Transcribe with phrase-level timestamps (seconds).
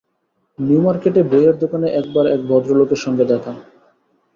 [0.59, 3.51] নিউমার্কেটে বইয়ের দোকানে এক বার এক ভদ্রলোকের সঙ্গে দেখা!